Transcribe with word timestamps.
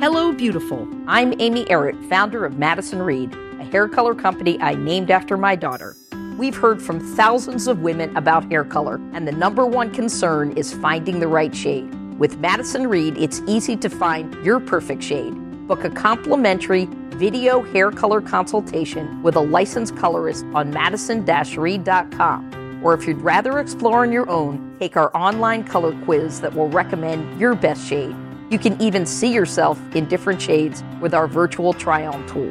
Hello, 0.00 0.32
beautiful. 0.32 0.88
I'm 1.06 1.38
Amy 1.40 1.66
Errett, 1.66 2.08
founder 2.08 2.46
of 2.46 2.56
Madison 2.56 3.02
Reed, 3.02 3.34
a 3.60 3.64
hair 3.64 3.86
color 3.86 4.14
company 4.14 4.58
I 4.58 4.72
named 4.72 5.10
after 5.10 5.36
my 5.36 5.54
daughter. 5.54 5.94
We've 6.38 6.56
heard 6.56 6.80
from 6.80 7.00
thousands 7.16 7.66
of 7.66 7.82
women 7.82 8.16
about 8.16 8.50
hair 8.50 8.64
color, 8.64 8.94
and 9.12 9.28
the 9.28 9.32
number 9.32 9.66
one 9.66 9.90
concern 9.90 10.52
is 10.56 10.72
finding 10.72 11.20
the 11.20 11.28
right 11.28 11.54
shade. 11.54 11.92
With 12.18 12.38
Madison 12.38 12.86
Reed, 12.86 13.18
it's 13.18 13.42
easy 13.46 13.76
to 13.76 13.90
find 13.90 14.34
your 14.42 14.58
perfect 14.58 15.02
shade. 15.02 15.34
Book 15.68 15.84
a 15.84 15.90
complimentary 15.90 16.88
video 17.10 17.60
hair 17.60 17.90
color 17.90 18.22
consultation 18.22 19.22
with 19.22 19.36
a 19.36 19.40
licensed 19.40 19.98
colorist 19.98 20.46
on 20.54 20.70
madison 20.70 21.26
reed.com. 21.26 22.80
Or 22.82 22.94
if 22.94 23.06
you'd 23.06 23.20
rather 23.20 23.58
explore 23.58 24.00
on 24.00 24.12
your 24.12 24.30
own, 24.30 24.78
take 24.80 24.96
our 24.96 25.14
online 25.14 25.62
color 25.62 25.92
quiz 26.06 26.40
that 26.40 26.54
will 26.54 26.70
recommend 26.70 27.38
your 27.38 27.54
best 27.54 27.86
shade. 27.86 28.16
You 28.50 28.58
can 28.58 28.80
even 28.82 29.06
see 29.06 29.32
yourself 29.32 29.80
in 29.94 30.06
different 30.06 30.42
shades 30.42 30.82
with 31.00 31.14
our 31.14 31.28
virtual 31.28 31.72
try 31.72 32.04
on 32.04 32.26
tool. 32.26 32.50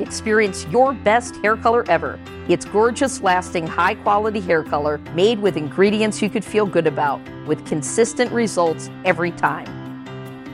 Experience 0.00 0.66
your 0.68 0.94
best 0.94 1.36
hair 1.36 1.54
color 1.54 1.84
ever. 1.86 2.18
It's 2.48 2.64
gorgeous, 2.64 3.20
lasting, 3.20 3.66
high 3.66 3.94
quality 3.94 4.40
hair 4.40 4.64
color 4.64 4.98
made 5.14 5.38
with 5.38 5.58
ingredients 5.58 6.22
you 6.22 6.30
could 6.30 6.44
feel 6.44 6.64
good 6.64 6.86
about, 6.86 7.20
with 7.46 7.64
consistent 7.66 8.32
results 8.32 8.88
every 9.04 9.32
time. 9.32 9.66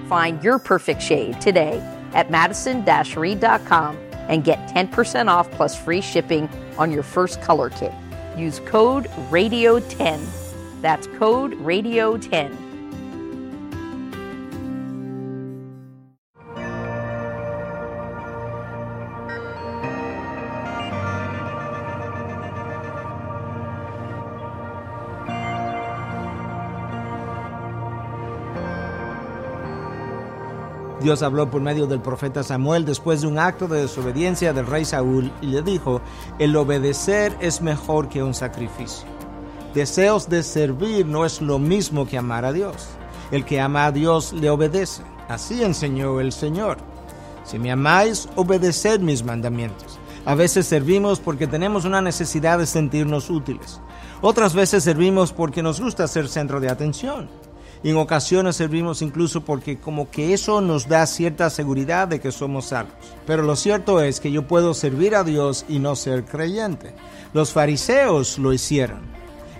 Find 0.08 0.42
your 0.42 0.58
perfect 0.58 1.00
shade 1.00 1.40
today 1.40 1.78
at 2.12 2.32
madison 2.32 2.84
reed.com 3.16 3.96
and 4.12 4.42
get 4.42 4.58
10% 4.70 5.28
off 5.28 5.48
plus 5.52 5.80
free 5.80 6.00
shipping 6.00 6.48
on 6.78 6.90
your 6.90 7.04
first 7.04 7.40
color 7.40 7.70
kit. 7.70 7.94
Use 8.36 8.58
code 8.66 9.04
RADIO10. 9.30 10.80
That's 10.82 11.06
code 11.06 11.52
RADIO10. 11.54 12.69
Dios 31.00 31.22
habló 31.22 31.50
por 31.50 31.62
medio 31.62 31.86
del 31.86 32.00
profeta 32.00 32.42
Samuel 32.42 32.84
después 32.84 33.22
de 33.22 33.26
un 33.26 33.38
acto 33.38 33.66
de 33.68 33.82
desobediencia 33.82 34.52
del 34.52 34.66
rey 34.66 34.84
Saúl 34.84 35.32
y 35.40 35.46
le 35.46 35.62
dijo, 35.62 36.02
el 36.38 36.54
obedecer 36.56 37.34
es 37.40 37.62
mejor 37.62 38.08
que 38.10 38.22
un 38.22 38.34
sacrificio. 38.34 39.06
Deseos 39.74 40.28
de 40.28 40.42
servir 40.42 41.06
no 41.06 41.24
es 41.24 41.40
lo 41.40 41.58
mismo 41.58 42.06
que 42.06 42.18
amar 42.18 42.44
a 42.44 42.52
Dios. 42.52 42.88
El 43.30 43.44
que 43.44 43.60
ama 43.60 43.86
a 43.86 43.92
Dios 43.92 44.32
le 44.34 44.50
obedece. 44.50 45.02
Así 45.28 45.62
enseñó 45.62 46.20
el 46.20 46.32
Señor. 46.32 46.76
Si 47.44 47.58
me 47.58 47.70
amáis, 47.70 48.28
obedeced 48.36 49.00
mis 49.00 49.24
mandamientos. 49.24 49.98
A 50.26 50.34
veces 50.34 50.66
servimos 50.66 51.18
porque 51.18 51.46
tenemos 51.46 51.86
una 51.86 52.02
necesidad 52.02 52.58
de 52.58 52.66
sentirnos 52.66 53.30
útiles. 53.30 53.80
Otras 54.20 54.54
veces 54.54 54.84
servimos 54.84 55.32
porque 55.32 55.62
nos 55.62 55.80
gusta 55.80 56.06
ser 56.08 56.28
centro 56.28 56.60
de 56.60 56.68
atención. 56.68 57.30
Y 57.82 57.90
en 57.90 57.96
ocasiones 57.96 58.56
servimos 58.56 59.00
incluso 59.00 59.42
porque 59.42 59.78
como 59.78 60.10
que 60.10 60.34
eso 60.34 60.60
nos 60.60 60.86
da 60.86 61.06
cierta 61.06 61.48
seguridad 61.48 62.08
de 62.08 62.20
que 62.20 62.30
somos 62.30 62.66
salvos. 62.66 62.94
Pero 63.26 63.42
lo 63.42 63.56
cierto 63.56 64.02
es 64.02 64.20
que 64.20 64.30
yo 64.30 64.46
puedo 64.46 64.74
servir 64.74 65.14
a 65.14 65.24
Dios 65.24 65.64
y 65.68 65.78
no 65.78 65.96
ser 65.96 66.24
creyente. 66.24 66.94
Los 67.32 67.52
fariseos 67.52 68.38
lo 68.38 68.52
hicieron. 68.52 69.00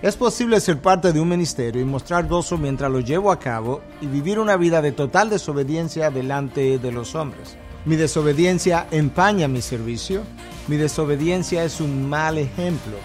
Es 0.01 0.15
posible 0.15 0.59
ser 0.59 0.81
parte 0.81 1.13
de 1.13 1.19
un 1.19 1.29
ministerio 1.29 1.81
y 1.81 1.85
mostrar 1.85 2.27
gozo 2.27 2.57
mientras 2.57 2.91
lo 2.91 3.01
llevo 3.01 3.31
a 3.31 3.39
cabo 3.39 3.81
y 4.01 4.07
vivir 4.07 4.39
una 4.39 4.57
vida 4.57 4.81
de 4.81 4.91
total 4.91 5.29
desobediencia 5.29 6.09
delante 6.09 6.79
de 6.79 6.91
los 6.91 7.13
hombres. 7.13 7.55
Mi 7.85 7.95
desobediencia 7.95 8.87
empaña 8.91 9.47
mi 9.47 9.61
servicio. 9.61 10.21
Mi 10.67 10.77
desobediencia 10.77 11.63
es 11.63 11.81
un 11.81 12.07
mal 12.07 12.37
ejemplo, 12.37 12.97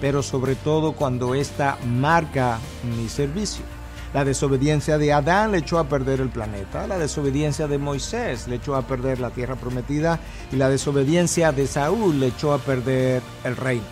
pero 0.00 0.22
sobre 0.22 0.56
todo 0.56 0.92
cuando 0.92 1.34
ésta 1.34 1.78
marca 1.86 2.58
mi 2.96 3.08
servicio. 3.08 3.73
La 4.14 4.24
desobediencia 4.24 4.96
de 4.96 5.12
Adán 5.12 5.50
le 5.50 5.58
echó 5.58 5.76
a 5.76 5.88
perder 5.88 6.20
el 6.20 6.28
planeta, 6.28 6.86
la 6.86 6.98
desobediencia 6.98 7.66
de 7.66 7.78
Moisés 7.78 8.46
le 8.46 8.56
echó 8.56 8.76
a 8.76 8.86
perder 8.86 9.18
la 9.18 9.30
tierra 9.30 9.56
prometida 9.56 10.20
y 10.52 10.56
la 10.56 10.68
desobediencia 10.68 11.50
de 11.50 11.66
Saúl 11.66 12.20
le 12.20 12.28
echó 12.28 12.52
a 12.52 12.58
perder 12.58 13.22
el 13.42 13.56
reino. 13.56 13.82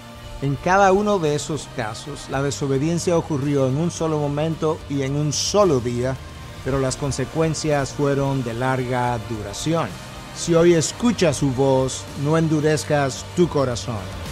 En 0.41 0.55
cada 0.55 0.93
uno 0.93 1.19
de 1.19 1.35
esos 1.35 1.69
casos, 1.75 2.29
la 2.31 2.41
desobediencia 2.41 3.19
ocurrió 3.19 3.67
en 3.67 3.77
un 3.77 3.91
solo 3.91 4.21
momento 4.21 4.79
y 4.89 5.03
en 5.03 5.17
un 5.17 5.33
solo 5.33 5.81
día, 5.81 6.15
pero 6.65 6.79
las 6.79 6.97
consecuencias 6.97 7.91
fueron 7.91 8.45
de 8.45 8.55
larga 8.55 9.19
duración. 9.29 9.89
Si 10.37 10.55
hoy 10.55 10.75
escuchas 10.75 11.39
su 11.39 11.51
voz, 11.51 12.05
no 12.23 12.39
endurezcas 12.39 13.25
tu 13.35 13.49
corazón. 13.49 14.32